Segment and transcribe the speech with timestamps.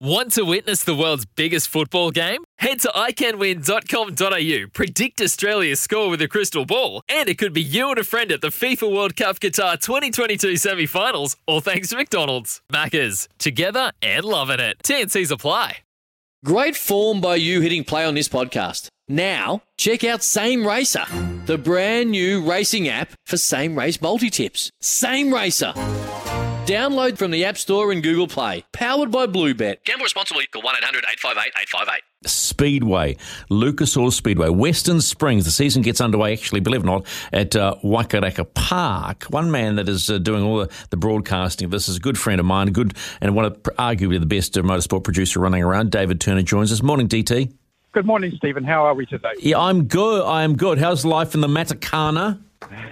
[0.00, 2.42] Want to witness the world's biggest football game?
[2.58, 7.90] Head to iCanWin.com.au, predict Australia's score with a crystal ball, and it could be you
[7.90, 11.96] and a friend at the FIFA World Cup Qatar 2022 semi finals, all thanks to
[11.96, 12.60] McDonald's.
[12.72, 14.78] Maccas, together and loving it.
[14.82, 15.78] TNC's apply.
[16.44, 18.88] Great form by you hitting play on this podcast.
[19.06, 21.04] Now, check out Same Racer,
[21.46, 24.70] the brand new racing app for same race multi tips.
[24.80, 25.72] Same Racer.
[26.66, 28.64] Download from the App Store and Google Play.
[28.72, 29.84] Powered by Bluebet.
[29.84, 30.46] Gamble responsibly.
[30.46, 32.02] Call 1 800 858 858.
[32.26, 33.18] Speedway,
[33.50, 35.44] Lucas Oil Speedway, Western Springs.
[35.44, 39.24] The season gets underway, actually, believe it or not, at uh, Waikaraka Park.
[39.24, 42.16] One man that is uh, doing all the, the, broadcasting of this is a good
[42.16, 45.90] friend of mine, good and one of arguably the best uh, motorsport producer running around.
[45.90, 46.82] David Turner joins us.
[46.82, 47.52] Morning, DT.
[47.92, 48.64] Good morning, Stephen.
[48.64, 49.32] How are we today?
[49.38, 50.24] Yeah, I'm good.
[50.24, 50.78] I am good.
[50.78, 52.40] How's life in the Matakana?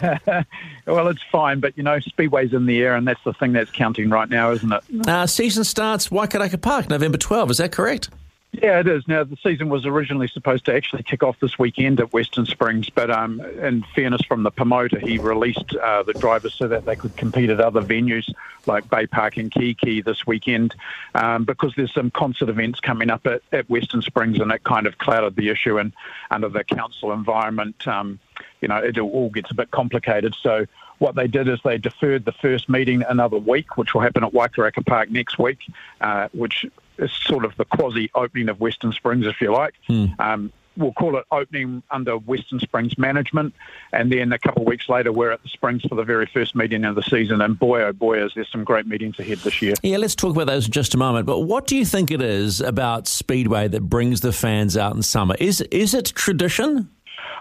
[0.86, 3.70] well, it's fine, but you know, Speedway's in the air, and that's the thing that's
[3.70, 5.08] counting right now, isn't it?
[5.08, 7.50] Uh, season starts Waikaraka Park November 12.
[7.52, 8.10] Is that correct?
[8.52, 9.08] Yeah, it is.
[9.08, 12.90] Now, the season was originally supposed to actually kick off this weekend at Western Springs,
[12.90, 16.94] but um, in fairness from the promoter, he released uh, the drivers so that they
[16.94, 18.30] could compete at other venues
[18.66, 20.74] like Bay Park and Kiki this weekend
[21.14, 24.86] um, because there's some concert events coming up at, at Western Springs, and it kind
[24.86, 25.78] of clouded the issue.
[25.78, 25.94] And
[26.30, 28.20] under the council environment, um,
[28.60, 30.34] you know, it all gets a bit complicated.
[30.40, 30.66] So
[30.98, 34.32] what they did is they deferred the first meeting another week, which will happen at
[34.32, 35.58] Waikaraka Park next week,
[36.00, 36.64] uh, which
[36.98, 39.74] is sort of the quasi opening of Western Springs, if you like.
[39.86, 40.06] Hmm.
[40.18, 43.54] Um, we'll call it opening under Western Springs management.
[43.92, 46.54] And then a couple of weeks later, we're at the Springs for the very first
[46.54, 47.40] meeting of the season.
[47.40, 49.74] And boy, oh boy, is there some great meetings ahead this year.
[49.82, 51.26] Yeah, let's talk about those in just a moment.
[51.26, 55.02] But what do you think it is about Speedway that brings the fans out in
[55.02, 55.34] summer?
[55.38, 56.90] Is, is it tradition?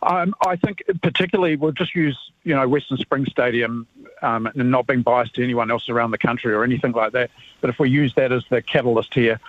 [0.04, 3.86] Um, I think particularly we'll just use you know Western Springs Stadium
[4.24, 7.30] um, and not being biased to anyone else around the country or anything like that.
[7.60, 9.40] But if we use that as the catalyst here,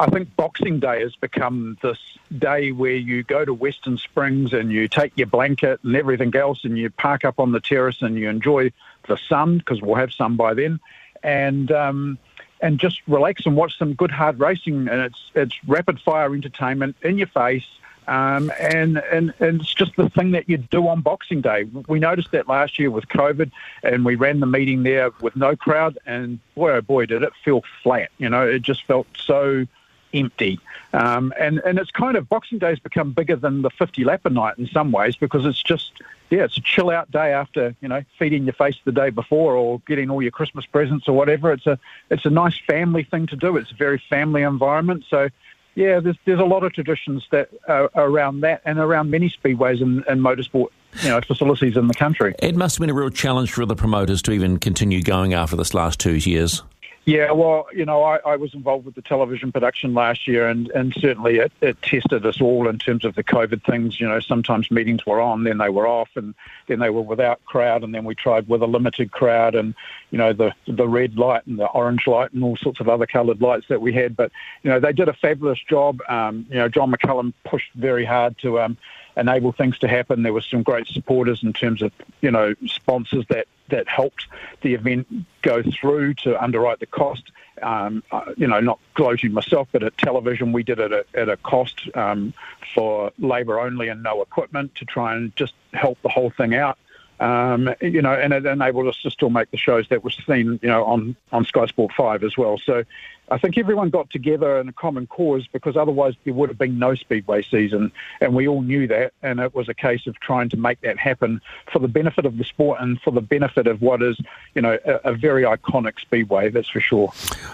[0.00, 1.98] I think Boxing Day has become this
[2.36, 6.64] day where you go to Western Springs and you take your blanket and everything else
[6.64, 8.72] and you park up on the terrace and you enjoy
[9.06, 10.80] the sun because we'll have sun by then,
[11.22, 12.18] and um,
[12.60, 14.88] and just relax and watch some good hard racing.
[14.88, 17.66] And it's it's rapid fire entertainment in your face
[18.08, 21.64] um, and, and, and it's just the thing that you do on Boxing Day.
[21.88, 23.50] We noticed that last year with COVID,
[23.82, 27.32] and we ran the meeting there with no crowd, and boy, oh boy, did it
[27.44, 28.10] feel flat.
[28.18, 29.66] You know, it just felt so
[30.14, 30.60] empty.
[30.92, 34.26] Um, and, and it's kind of, Boxing Day has become bigger than the 50 lap
[34.26, 35.92] a night in some ways because it's just,
[36.30, 39.54] yeah, it's a chill out day after, you know, feeding your face the day before
[39.56, 41.52] or getting all your Christmas presents or whatever.
[41.52, 41.78] It's a,
[42.10, 43.56] it's a nice family thing to do.
[43.56, 45.04] It's a very family environment.
[45.08, 45.28] So,
[45.74, 49.82] yeah, there's there's a lot of traditions that are around that and around many speedways
[49.82, 50.68] and, and motorsport
[51.02, 52.34] you know facilities in the country.
[52.38, 55.56] It must have been a real challenge for the promoters to even continue going after
[55.56, 56.62] this last two years.
[57.04, 60.70] Yeah, well, you know, I, I, was involved with the television production last year, and,
[60.70, 64.00] and certainly it, it, tested us all in terms of the COVID things.
[64.00, 66.32] You know, sometimes meetings were on, then they were off, and
[66.68, 69.74] then they were without crowd, and then we tried with a limited crowd, and
[70.12, 73.06] you know, the the red light and the orange light and all sorts of other
[73.06, 74.14] coloured lights that we had.
[74.14, 74.30] But
[74.62, 75.98] you know, they did a fabulous job.
[76.08, 78.60] Um, you know, John McCullum pushed very hard to.
[78.60, 78.78] Um,
[79.16, 80.22] enable things to happen.
[80.22, 84.26] There were some great supporters in terms of you know sponsors that that helped
[84.62, 85.06] the event
[85.42, 87.30] go through to underwrite the cost.
[87.62, 91.28] Um, uh, you know, not gloating myself, but at television we did it at, at
[91.28, 92.34] a cost um,
[92.74, 96.78] for labour only and no equipment to try and just help the whole thing out.
[97.20, 100.58] Um, you know, and it enabled us to still make the shows that were seen,
[100.60, 102.58] you know, on, on Sky Sport 5 as well.
[102.58, 102.82] So
[103.32, 106.78] I think everyone got together in a common cause because otherwise there would have been
[106.78, 107.90] no Speedway season.
[108.20, 109.14] And we all knew that.
[109.22, 111.40] And it was a case of trying to make that happen
[111.72, 114.20] for the benefit of the sport and for the benefit of what is,
[114.54, 117.10] you know, a, a very iconic Speedway, that's for sure.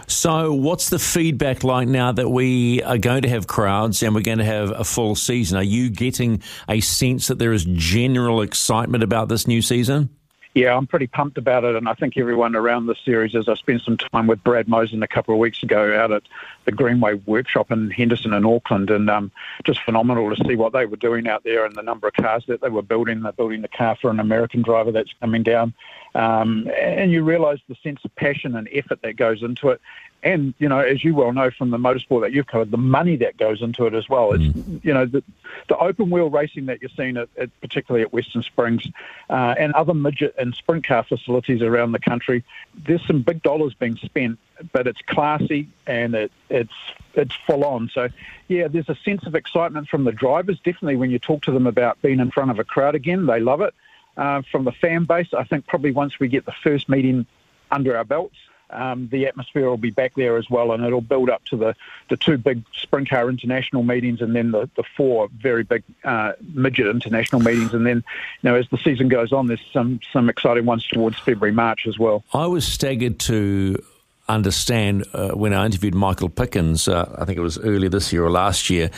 [0.08, 4.22] So, what's the feedback like now that we are going to have crowds and we're
[4.22, 5.58] going to have a full season?
[5.58, 10.10] Are you getting a sense that there is general excitement about this new season?
[10.58, 13.48] Yeah, I'm pretty pumped about it, and I think everyone around the series is.
[13.48, 16.24] I spent some time with Brad Mosen a couple of weeks ago out at
[16.64, 19.30] the Greenway Workshop in Henderson in Auckland, and um,
[19.62, 22.42] just phenomenal to see what they were doing out there and the number of cars
[22.48, 23.22] that they were building.
[23.22, 25.74] They're building the car for an American driver that's coming down,
[26.14, 29.80] um, and you realise the sense of passion and effort that goes into it.
[30.22, 33.16] and you know, as you well know from the motorsport that you've covered, the money
[33.16, 34.32] that goes into it as well.
[34.32, 34.84] It's mm.
[34.84, 35.22] you know the,
[35.68, 38.86] the open wheel racing that you're seeing, at, at particularly at Western Springs,
[39.30, 42.42] uh, and other midget and sprint car facilities around the country.
[42.74, 44.38] There's some big dollars being spent,
[44.72, 46.72] but it's classy and it, it's
[47.14, 47.90] it's full on.
[47.92, 48.08] So
[48.48, 50.58] yeah, there's a sense of excitement from the drivers.
[50.58, 53.40] Definitely, when you talk to them about being in front of a crowd again, they
[53.40, 53.74] love it.
[54.18, 57.24] Uh, from the fan base, I think probably once we get the first meeting
[57.70, 58.34] under our belts,
[58.70, 61.76] um, the atmosphere will be back there as well, and it'll build up to the,
[62.10, 66.32] the two big sprint car international meetings, and then the, the four very big uh,
[66.52, 68.04] midget international meetings, and then
[68.42, 71.86] you know as the season goes on, there's some some exciting ones towards February March
[71.86, 72.24] as well.
[72.34, 73.76] I was staggered to
[74.28, 78.24] understand uh, when I interviewed Michael Pickens, uh, I think it was earlier this year
[78.24, 78.90] or last year,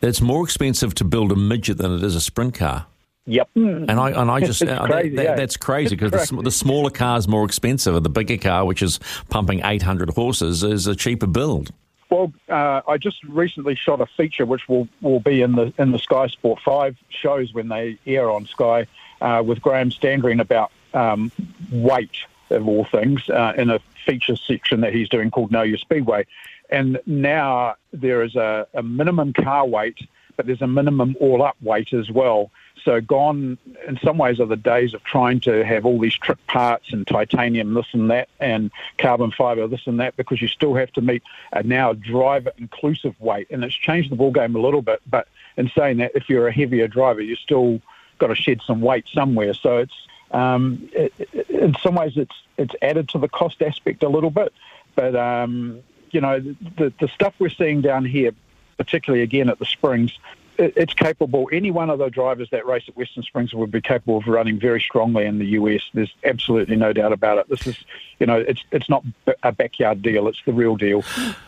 [0.00, 2.86] that it's more expensive to build a midget than it is a sprint car.
[3.28, 3.50] Yep.
[3.54, 5.34] And I and I just uh, crazy, that, yeah.
[5.34, 7.94] that's crazy because the, the, smaller car is more expensive.
[7.94, 8.98] And the bigger car, which is
[9.28, 11.70] pumping 800 horses, is a cheaper build.
[12.10, 15.92] Well, uh, I just recently shot a feature which will, will be in the in
[15.92, 18.86] the Sky Sport Five shows when they air on Sky
[19.20, 21.30] uh, with Graham Stangreen about um,
[21.70, 22.16] weight
[22.50, 26.26] of all things uh, in a feature section that he's doing called Know Your Speedway.
[26.70, 29.98] And now there is a, a minimum car weight,
[30.36, 32.50] but there's a minimum all up weight as well.
[32.84, 36.44] So gone in some ways are the days of trying to have all these trick
[36.46, 40.74] parts and titanium this and that and carbon fibre this and that because you still
[40.74, 41.22] have to meet
[41.52, 45.00] a now driver inclusive weight and it's changed the ball game a little bit.
[45.08, 47.80] But in saying that, if you're a heavier driver, you still
[48.18, 49.54] got to shed some weight somewhere.
[49.54, 51.12] So it's um, it,
[51.48, 54.52] in some ways it's it's added to the cost aspect a little bit,
[54.94, 55.80] but um,
[56.10, 58.32] you know the the stuff we're seeing down here,
[58.76, 60.18] particularly again at the Springs,
[60.58, 61.48] it's capable.
[61.52, 64.58] Any one of the drivers that race at Western Springs would be capable of running
[64.58, 65.82] very strongly in the US.
[65.94, 67.48] There's absolutely no doubt about it.
[67.48, 67.78] This is,
[68.18, 69.04] you know, it's it's not
[69.42, 70.26] a backyard deal.
[70.28, 71.02] It's the real deal.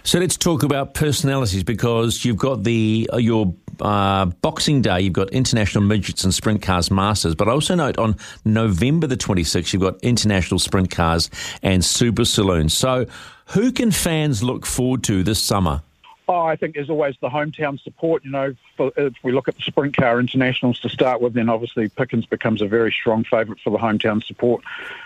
[0.04, 5.00] So let's talk about personalities because you've got the uh, your uh, Boxing Day.
[5.00, 9.16] You've got International Midgets and Sprint Cars Masters, but I also note on November the
[9.16, 11.30] 26th, you've got International Sprint Cars
[11.62, 12.74] and Super Saloons.
[12.74, 13.06] So
[13.46, 15.82] who can fans look forward to this summer?
[16.32, 18.24] Oh, I think there's always the hometown support.
[18.24, 21.48] You know, for, if we look at the sprint car internationals to start with, then
[21.48, 24.62] obviously Pickens becomes a very strong favourite for the hometown support.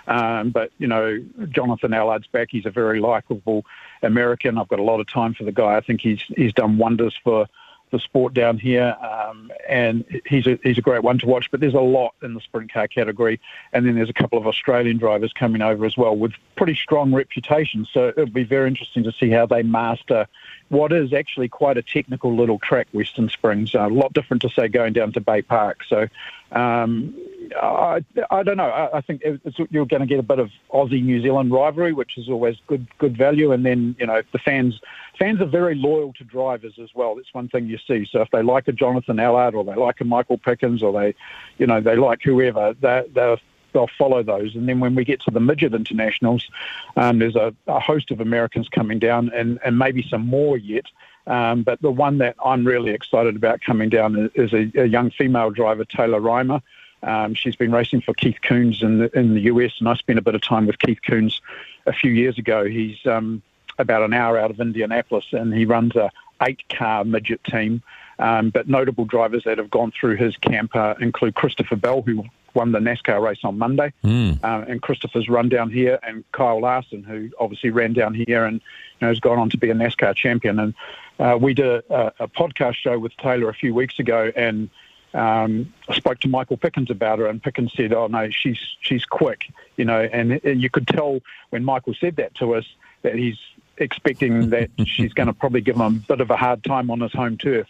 [0.06, 2.48] Um, but you know, Jonathan Allard's back.
[2.50, 3.64] He's a very likable
[4.02, 4.58] American.
[4.58, 5.76] I've got a lot of time for the guy.
[5.76, 7.46] I think he's he's done wonders for
[7.90, 11.50] the sport down here, um, and he's a he's a great one to watch.
[11.50, 13.40] But there's a lot in the sprint car category,
[13.72, 17.14] and then there's a couple of Australian drivers coming over as well with pretty strong
[17.14, 17.88] reputations.
[17.94, 20.26] So it'll be very interesting to see how they master
[20.69, 23.75] what is actually quite a technical little track, Western Springs.
[23.75, 25.81] Uh, a lot different to say going down to Bay Park.
[25.88, 26.08] So
[26.52, 27.14] um,
[27.61, 28.70] I, I don't know.
[28.70, 29.22] I, I think
[29.70, 32.87] you're going to get a bit of Aussie New Zealand rivalry, which is always good
[32.99, 33.52] good value.
[33.52, 34.81] And then you know the fans
[35.19, 37.14] fans are very loyal to drivers as well.
[37.14, 38.06] That's one thing you see.
[38.10, 41.14] So if they like a Jonathan Allard or they like a Michael Pickens or they,
[41.58, 43.38] you know, they like whoever, they're, they're
[43.74, 44.54] they'll follow those.
[44.54, 46.48] And then when we get to the midget internationals,
[46.96, 50.86] um, there's a, a, host of Americans coming down, and, and maybe some more yet.
[51.26, 55.10] Um, but the one that I'm really excited about coming down is a, a young
[55.10, 56.62] female driver, Taylor Reimer.
[57.02, 60.18] Um, she's been racing for Keith Kunz in the, in the US, and I spent
[60.18, 61.40] a bit of time with Keith Kunz
[61.86, 62.64] a few years ago.
[62.64, 63.42] He's um,
[63.78, 66.10] about an hour out of Indianapolis, and he runs a
[66.42, 67.82] eight-car midget team.
[68.19, 72.24] Um, but notable drivers that have gone through his camp uh, include Christopher Bell, who
[72.55, 74.43] won the NASCAR race on Monday, mm.
[74.44, 78.61] um, and Christopher's run down here, and Kyle Larson, who obviously ran down here and
[79.01, 80.58] you know, has gone on to be a NASCAR champion.
[80.58, 80.75] And
[81.19, 84.69] uh, we did a, a, podcast show with Taylor a few weeks ago, and
[85.15, 89.05] um, I spoke to Michael Pickens about her, and Pickens said, "Oh no, she's she's
[89.05, 91.20] quick," you know, and, and you could tell
[91.51, 92.65] when Michael said that to us
[93.03, 93.39] that he's
[93.79, 97.01] expecting that she's going to probably give him a bit of a hard time on
[97.01, 97.69] his home turf.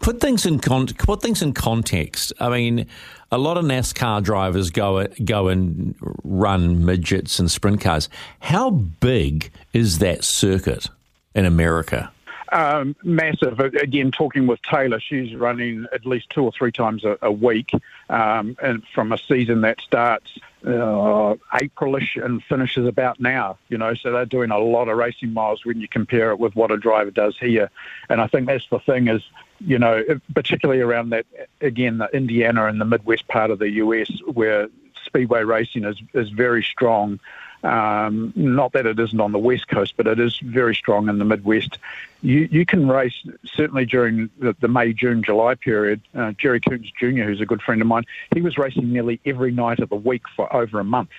[0.00, 2.32] Put things in con- put things in context.
[2.40, 2.86] I mean,
[3.30, 8.08] a lot of NASCAR drivers go go and run midgets and sprint cars.
[8.40, 10.88] How big is that circuit
[11.34, 12.10] in America?
[12.52, 13.58] Um, massive.
[13.58, 17.72] Again, talking with Taylor, she's running at least two or three times a, a week,
[18.08, 23.58] um, and from a season that starts uh, Aprilish and finishes about now.
[23.68, 26.56] You know, so they're doing a lot of racing miles when you compare it with
[26.56, 27.70] what a driver does here.
[28.08, 29.22] And I think that's the thing is,
[29.60, 30.02] you know,
[30.34, 31.26] particularly around that
[31.60, 34.68] again, the Indiana and the Midwest part of the US where
[35.04, 37.20] speedway racing is is very strong.
[37.66, 41.18] Um, not that it isn't on the west coast, but it is very strong in
[41.18, 41.78] the Midwest.
[42.22, 46.00] You you can race certainly during the, the May, June, July period.
[46.14, 48.04] Uh, Jerry Coons Jr., who's a good friend of mine,
[48.34, 51.10] he was racing nearly every night of the week for over a month.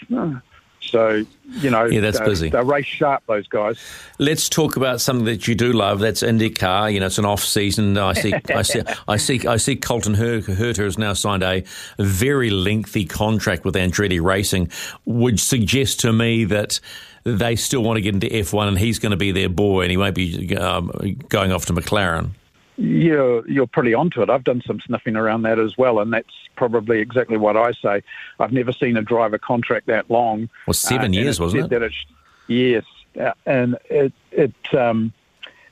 [0.88, 1.26] So,
[1.60, 2.50] you know, Yeah, that's they're, busy.
[2.50, 3.78] They're race sharp, those guys.
[4.20, 6.00] Let's talk about something that you do love.
[6.00, 6.94] That's IndyCar.
[6.94, 7.98] You know, it's an off season.
[7.98, 9.76] I see, I see, I see, I see.
[9.76, 11.64] Colton Her- Herta has now signed a
[12.00, 14.72] very lengthy contract with Andretti Racing,
[15.06, 16.80] would suggest to me that
[17.24, 19.92] they still want to get into F1, and he's going to be their boy, and
[19.92, 20.92] he won't be um,
[21.28, 22.32] going off to McLaren.
[22.80, 24.30] You're, you're pretty onto it.
[24.30, 28.04] I've done some sniffing around that as well, and that's probably exactly what I say.
[28.40, 30.48] I've never seen a driver contract that long.
[30.68, 31.82] Well, seven Uh, years, it wasn't it?
[31.82, 32.06] It's,
[32.48, 32.84] yes,
[33.20, 35.12] uh, and it it um,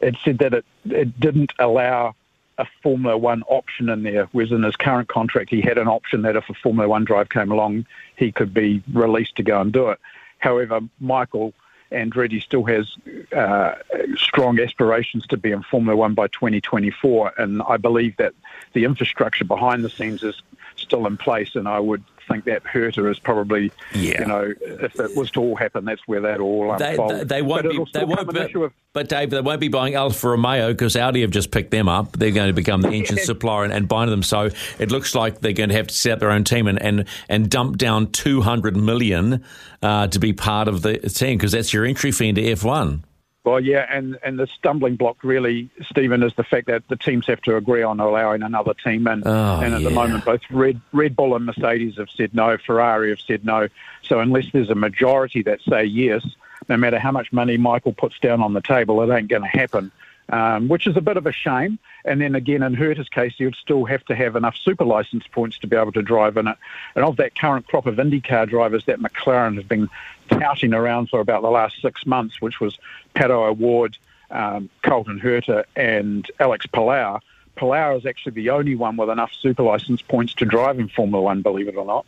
[0.02, 2.16] it said that it it didn't allow
[2.58, 6.24] a Formula One option in there, whereas in his current contract he had an option
[6.24, 7.86] that if a Formula One drive came along,
[8.16, 10.00] he could be released to go and do it.
[10.40, 11.54] However, Michael
[11.92, 12.96] Andretti still has
[13.36, 13.76] uh,
[14.16, 18.34] strong aspirations to be in Formula One by 2024, and I believe that
[18.74, 20.42] the infrastructure behind the scenes is
[20.76, 24.22] still in place, and I would think that Herta is probably, Yeah.
[24.22, 27.12] you know, if it was to all happen, that's where that all They, unfold.
[27.12, 27.86] they, they won't But be.
[27.94, 28.64] They won't be.
[28.64, 31.88] of But Dave, they won't be buying Alfa Romeo because Audi have just picked them
[31.90, 32.14] up.
[32.14, 34.24] They're going to become the engine supplier and, and buy them.
[34.24, 36.82] So it looks like they're going to have to set up their own team and
[36.82, 39.44] and, and dump down two hundred million
[39.82, 43.04] uh, to be part of the team because that's your entry fee into F one.
[43.46, 47.28] Well, yeah, and, and the stumbling block really, Stephen, is the fact that the teams
[47.28, 49.22] have to agree on allowing another team in.
[49.24, 49.90] Oh, and at yeah.
[49.90, 53.68] the moment, both Red, Red Bull and Mercedes have said no, Ferrari have said no.
[54.02, 56.26] So unless there's a majority that say yes,
[56.70, 59.48] no matter how much money Michael puts down on the table, it ain't going to
[59.48, 59.92] happen.
[60.28, 61.78] Um, which is a bit of a shame.
[62.04, 65.60] And then again, in Herta's case, you'd still have to have enough super license points
[65.60, 66.58] to be able to drive in it.
[66.96, 69.88] And of that current crop of IndyCar drivers that McLaren have been
[70.28, 72.80] touting around for about the last six months, which was
[73.16, 74.00] Pato O'Ward,
[74.32, 77.20] um, Colton Herta, and Alex Palou.
[77.56, 81.22] Palou is actually the only one with enough super license points to drive in Formula
[81.22, 82.06] One, believe it or not.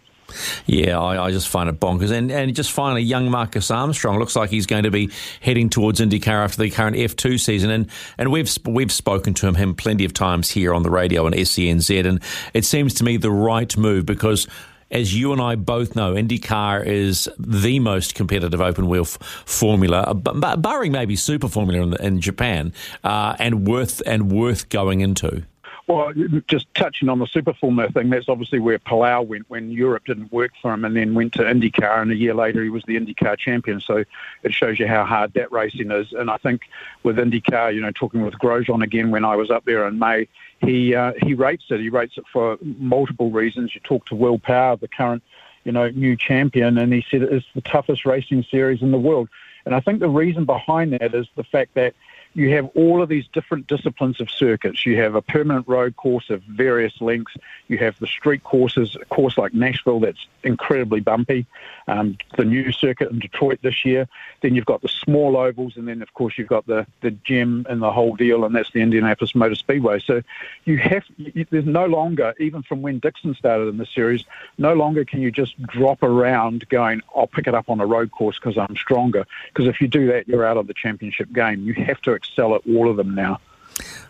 [0.65, 2.11] Yeah, I, I just find it bonkers.
[2.11, 5.09] And and just finally, young Marcus Armstrong looks like he's going to be
[5.41, 7.69] heading towards IndyCar after the current F2 season.
[7.69, 11.25] And and we've we've spoken to him, him plenty of times here on the radio
[11.25, 12.05] and SENZ.
[12.05, 12.21] And
[12.53, 14.47] it seems to me the right move because.
[14.89, 19.99] As you and I both know, IndyCar is the most competitive open wheel f- formula,
[20.03, 22.71] uh, b- barring maybe Super Formula in, in Japan,
[23.03, 25.43] uh, and worth and worth going into.
[25.87, 26.11] Well,
[26.47, 30.33] just touching on the Super Formula thing, that's obviously where Palou went when Europe didn't
[30.33, 32.99] work for him and then went to IndyCar, and a year later he was the
[32.99, 33.79] IndyCar champion.
[33.79, 34.03] So
[34.43, 36.11] it shows you how hard that racing is.
[36.11, 36.63] And I think
[37.03, 40.27] with IndyCar, you know, talking with Grosjean again when I was up there in May,
[40.59, 41.79] he uh, he rates it.
[41.79, 43.73] He rates it for multiple reasons.
[43.73, 45.23] You talk to Will Power, the current,
[45.63, 48.97] you know, new champion, and he said it is the toughest racing series in the
[48.97, 49.29] world.
[49.65, 51.93] And I think the reason behind that is the fact that
[52.37, 54.85] you have all of these different disciplines of circuits.
[54.85, 57.35] You have a permanent road course of various lengths.
[57.67, 61.47] You have the street courses, a course like Nashville that's incredibly bumpy.
[61.87, 64.07] Um, the new circuit in Detroit this year.
[64.41, 67.65] Then you've got the small ovals, and then of course you've got the the gem
[67.69, 69.99] and the whole deal, and that's the Indianapolis Motor Speedway.
[69.99, 70.21] So
[70.65, 74.25] you have you, there's no longer, even from when Dixon started in the series,
[74.59, 78.11] no longer can you just drop around going, I'll pick it up on a road
[78.11, 79.25] course because I'm stronger.
[79.47, 81.63] Because if you do that, you're out of the championship game.
[81.63, 83.39] You have to excel at all of them now.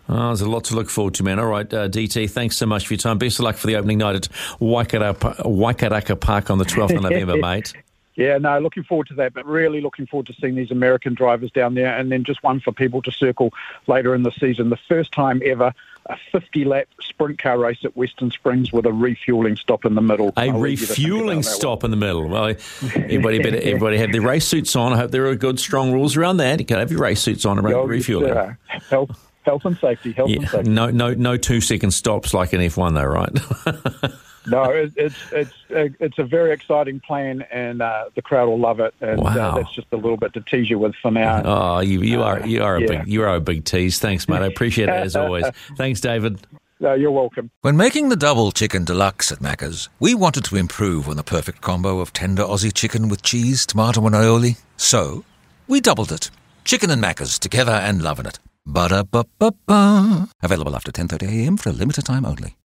[0.10, 1.38] Oh, there's a lot to look forward to, man.
[1.38, 3.18] All right, uh, DT, thanks so much for your time.
[3.18, 4.30] Best of luck for the opening night at
[4.62, 7.74] Waikaraka, Waikaraka Park on the 12th of November, mate.
[8.18, 11.52] Yeah, no, looking forward to that, but really looking forward to seeing these American drivers
[11.52, 11.96] down there.
[11.96, 13.54] And then just one for people to circle
[13.86, 14.70] later in the season.
[14.72, 15.72] The first time ever,
[16.08, 20.02] a 50 lap sprint car race at Western Springs with a refueling stop in the
[20.02, 20.30] middle.
[20.36, 21.44] A I'll leave you to think refueling about that one.
[21.44, 22.28] stop in the middle.
[22.28, 22.56] Well,
[22.96, 24.94] everybody, better, everybody have their race suits on.
[24.94, 26.60] I hope there are good, strong rules around that.
[26.60, 28.32] You can have your race suits on around Yeah, the refueling.
[28.36, 28.56] uh,
[28.90, 30.70] health, health and safety, health and safety.
[30.72, 34.12] no, no, no two second stops like in F1, though, right?
[34.48, 38.60] No, it, it's it's uh, it's a very exciting plan, and uh, the crowd will
[38.60, 38.94] love it.
[39.02, 39.52] And Wow.
[39.52, 41.42] uh, that's just a little bit to tease you with for now.
[41.46, 42.88] oh, you, you are, you are a yeah.
[42.88, 44.00] big, you are a big tease.
[44.00, 44.42] Thanks, mate.
[44.42, 45.46] I appreciate it as always.
[45.78, 46.40] Thanks, David.
[46.82, 47.50] Uh, you're welcome.
[47.62, 51.60] When making the double chicken deluxe at Macca's, we wanted to improve on the perfect
[51.62, 54.58] combo of tender Aussie chicken with cheese, tomato, and aioli.
[54.78, 55.26] So,
[55.68, 56.30] we doubled it.
[56.66, 58.38] Chicken and Macca's together and loving it.
[58.68, 60.28] Ba-da-ba-ba-ba.
[60.44, 62.56] Available after 10.30am for a limited time only.